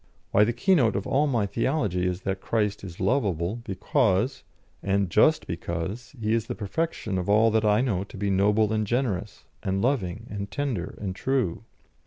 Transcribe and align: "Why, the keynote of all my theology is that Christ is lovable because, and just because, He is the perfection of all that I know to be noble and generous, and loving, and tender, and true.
"Why, 0.31 0.43
the 0.45 0.51
keynote 0.51 0.95
of 0.95 1.05
all 1.05 1.27
my 1.27 1.45
theology 1.45 2.07
is 2.07 2.21
that 2.21 2.41
Christ 2.41 2.83
is 2.83 2.99
lovable 2.99 3.57
because, 3.63 4.41
and 4.81 5.11
just 5.11 5.45
because, 5.45 6.15
He 6.19 6.33
is 6.33 6.47
the 6.47 6.55
perfection 6.55 7.19
of 7.19 7.29
all 7.29 7.51
that 7.51 7.65
I 7.65 7.81
know 7.81 8.03
to 8.05 8.17
be 8.17 8.31
noble 8.31 8.73
and 8.73 8.87
generous, 8.87 9.45
and 9.61 9.79
loving, 9.79 10.25
and 10.31 10.49
tender, 10.49 10.97
and 10.99 11.15
true. 11.15 11.65